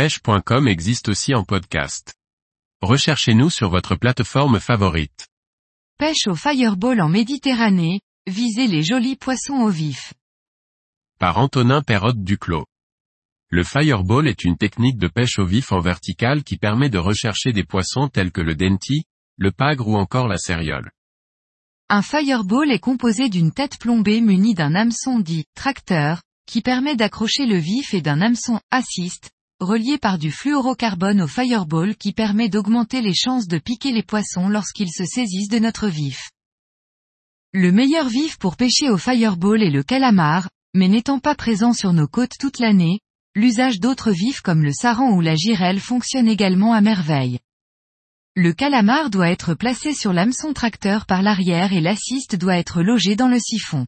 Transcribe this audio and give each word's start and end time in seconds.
pêche.com 0.00 0.66
existe 0.66 1.10
aussi 1.10 1.34
en 1.34 1.44
podcast. 1.44 2.14
Recherchez-nous 2.80 3.50
sur 3.50 3.68
votre 3.68 3.96
plateforme 3.96 4.58
favorite. 4.58 5.28
Pêche 5.98 6.26
au 6.26 6.34
fireball 6.34 7.02
en 7.02 7.10
Méditerranée, 7.10 8.00
visez 8.26 8.66
les 8.66 8.82
jolis 8.82 9.16
poissons 9.16 9.60
au 9.60 9.68
vif. 9.68 10.14
Par 11.18 11.36
Antonin 11.36 11.82
Perrotte 11.82 12.24
Duclos. 12.24 12.64
Le 13.50 13.62
fireball 13.62 14.26
est 14.26 14.42
une 14.42 14.56
technique 14.56 14.96
de 14.96 15.06
pêche 15.06 15.38
au 15.38 15.44
vif 15.44 15.70
en 15.70 15.80
vertical 15.80 16.44
qui 16.44 16.56
permet 16.56 16.88
de 16.88 16.96
rechercher 16.96 17.52
des 17.52 17.64
poissons 17.64 18.08
tels 18.08 18.32
que 18.32 18.40
le 18.40 18.54
denti, 18.54 19.02
le 19.36 19.52
pagre 19.52 19.86
ou 19.86 19.96
encore 19.96 20.28
la 20.28 20.38
céréole. 20.38 20.90
Un 21.90 22.00
fireball 22.00 22.72
est 22.72 22.78
composé 22.78 23.28
d'une 23.28 23.52
tête 23.52 23.78
plombée 23.78 24.22
munie 24.22 24.54
d'un 24.54 24.74
hameçon 24.74 25.18
dit 25.18 25.44
tracteur, 25.54 26.22
qui 26.46 26.62
permet 26.62 26.96
d'accrocher 26.96 27.44
le 27.44 27.58
vif 27.58 27.92
et 27.92 28.00
d'un 28.00 28.22
hameçon 28.22 28.60
assist, 28.70 29.30
relié 29.60 29.98
par 29.98 30.18
du 30.18 30.30
fluorocarbone 30.30 31.20
au 31.20 31.26
fireball 31.26 31.94
qui 31.96 32.12
permet 32.12 32.48
d'augmenter 32.48 33.02
les 33.02 33.14
chances 33.14 33.46
de 33.46 33.58
piquer 33.58 33.92
les 33.92 34.02
poissons 34.02 34.48
lorsqu'ils 34.48 34.92
se 34.92 35.04
saisissent 35.04 35.50
de 35.50 35.58
notre 35.58 35.88
vif. 35.88 36.30
Le 37.52 37.70
meilleur 37.70 38.08
vif 38.08 38.38
pour 38.38 38.56
pêcher 38.56 38.88
au 38.88 38.96
fireball 38.96 39.62
est 39.62 39.70
le 39.70 39.82
calamar, 39.82 40.48
mais 40.74 40.88
n'étant 40.88 41.18
pas 41.18 41.34
présent 41.34 41.72
sur 41.72 41.92
nos 41.92 42.06
côtes 42.06 42.38
toute 42.38 42.58
l'année, 42.58 43.00
l'usage 43.34 43.80
d'autres 43.80 44.12
vifs 44.12 44.40
comme 44.40 44.62
le 44.62 44.72
saran 44.72 45.10
ou 45.10 45.20
la 45.20 45.34
girelle 45.34 45.80
fonctionne 45.80 46.28
également 46.28 46.72
à 46.72 46.80
merveille. 46.80 47.38
Le 48.36 48.52
calamar 48.52 49.10
doit 49.10 49.30
être 49.30 49.54
placé 49.54 49.92
sur 49.92 50.12
l'hameçon 50.12 50.52
tracteur 50.52 51.04
par 51.04 51.22
l'arrière 51.22 51.72
et 51.72 51.80
l'assiste 51.80 52.36
doit 52.36 52.56
être 52.56 52.82
logé 52.82 53.16
dans 53.16 53.28
le 53.28 53.38
siphon. 53.38 53.84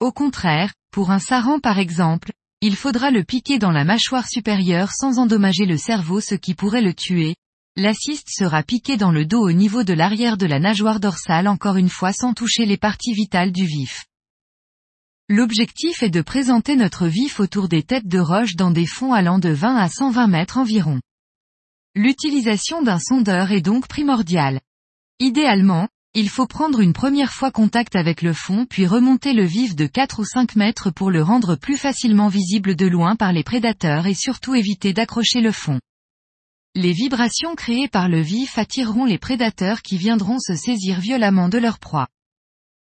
Au 0.00 0.10
contraire, 0.10 0.72
pour 0.90 1.10
un 1.10 1.18
saran 1.18 1.60
par 1.60 1.78
exemple, 1.78 2.32
il 2.64 2.76
faudra 2.76 3.10
le 3.10 3.24
piquer 3.24 3.58
dans 3.58 3.72
la 3.72 3.82
mâchoire 3.82 4.28
supérieure 4.28 4.92
sans 4.92 5.18
endommager 5.18 5.66
le 5.66 5.76
cerveau 5.76 6.20
ce 6.20 6.36
qui 6.36 6.54
pourrait 6.54 6.80
le 6.80 6.94
tuer. 6.94 7.34
L'assiste 7.74 8.28
sera 8.30 8.62
piqué 8.62 8.96
dans 8.96 9.10
le 9.10 9.26
dos 9.26 9.40
au 9.40 9.50
niveau 9.50 9.82
de 9.82 9.92
l'arrière 9.92 10.36
de 10.36 10.46
la 10.46 10.60
nageoire 10.60 11.00
dorsale 11.00 11.48
encore 11.48 11.76
une 11.76 11.88
fois 11.88 12.12
sans 12.12 12.34
toucher 12.34 12.64
les 12.64 12.76
parties 12.76 13.14
vitales 13.14 13.50
du 13.50 13.64
vif. 13.66 14.04
L'objectif 15.28 16.04
est 16.04 16.10
de 16.10 16.22
présenter 16.22 16.76
notre 16.76 17.08
vif 17.08 17.40
autour 17.40 17.66
des 17.68 17.82
têtes 17.82 18.06
de 18.06 18.20
roche 18.20 18.54
dans 18.54 18.70
des 18.70 18.86
fonds 18.86 19.12
allant 19.12 19.40
de 19.40 19.48
20 19.48 19.76
à 19.76 19.88
120 19.88 20.28
mètres 20.28 20.58
environ. 20.58 21.00
L'utilisation 21.96 22.80
d'un 22.80 23.00
sondeur 23.00 23.50
est 23.50 23.60
donc 23.60 23.88
primordiale. 23.88 24.60
Idéalement, 25.18 25.88
il 26.14 26.28
faut 26.28 26.46
prendre 26.46 26.80
une 26.80 26.92
première 26.92 27.32
fois 27.32 27.50
contact 27.50 27.96
avec 27.96 28.20
le 28.20 28.34
fond 28.34 28.66
puis 28.68 28.86
remonter 28.86 29.32
le 29.32 29.46
vif 29.46 29.74
de 29.74 29.86
4 29.86 30.18
ou 30.18 30.24
5 30.26 30.56
mètres 30.56 30.90
pour 30.90 31.10
le 31.10 31.22
rendre 31.22 31.56
plus 31.56 31.78
facilement 31.78 32.28
visible 32.28 32.76
de 32.76 32.86
loin 32.86 33.16
par 33.16 33.32
les 33.32 33.42
prédateurs 33.42 34.06
et 34.06 34.12
surtout 34.12 34.54
éviter 34.54 34.92
d'accrocher 34.92 35.40
le 35.40 35.52
fond. 35.52 35.80
Les 36.74 36.92
vibrations 36.92 37.54
créées 37.54 37.88
par 37.88 38.10
le 38.10 38.20
vif 38.20 38.58
attireront 38.58 39.06
les 39.06 39.16
prédateurs 39.16 39.80
qui 39.80 39.96
viendront 39.96 40.38
se 40.38 40.54
saisir 40.54 41.00
violemment 41.00 41.48
de 41.48 41.56
leur 41.56 41.78
proie. 41.78 42.08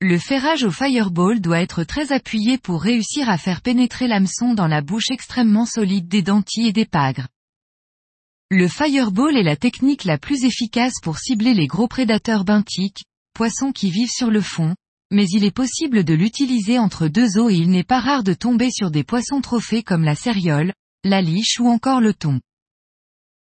Le 0.01 0.19
ferrage 0.19 0.65
au 0.65 0.73
fireball 0.73 1.41
doit 1.41 1.61
être 1.61 1.85
très 1.85 2.11
appuyé 2.11 2.59
pour 2.59 2.83
réussir 2.83 3.29
à 3.29 3.39
faire 3.39 3.63
pénétrer 3.63 4.09
l'hameçon 4.09 4.55
dans 4.55 4.67
la 4.67 4.83
bouche 4.83 5.11
extrêmement 5.11 5.67
solide 5.67 6.09
des 6.09 6.23
dentilles 6.23 6.69
et 6.69 6.73
des 6.73 6.85
pagres. 6.85 7.29
Le 8.57 8.69
fireball 8.69 9.37
est 9.37 9.43
la 9.43 9.57
technique 9.57 10.05
la 10.05 10.17
plus 10.17 10.45
efficace 10.45 11.01
pour 11.03 11.19
cibler 11.19 11.55
les 11.55 11.67
gros 11.67 11.89
prédateurs 11.89 12.45
benthiques, 12.45 13.03
poissons 13.35 13.73
qui 13.73 13.91
vivent 13.91 14.13
sur 14.13 14.31
le 14.31 14.41
fond, 14.41 14.77
mais 15.11 15.27
il 15.29 15.43
est 15.43 15.51
possible 15.51 16.05
de 16.05 16.15
l'utiliser 16.15 16.79
entre 16.79 17.09
deux 17.09 17.37
eaux 17.37 17.51
et 17.51 17.57
il 17.57 17.69
n'est 17.69 17.83
pas 17.83 17.99
rare 17.99 18.23
de 18.23 18.33
tomber 18.33 18.71
sur 18.71 18.93
des 18.93 19.03
poissons 19.03 19.41
trophées 19.41 19.83
comme 19.83 20.05
la 20.05 20.15
céréole, 20.15 20.73
la 21.03 21.21
liche 21.21 21.59
ou 21.59 21.67
encore 21.67 22.01
le 22.01 22.15
thon. 22.15 22.41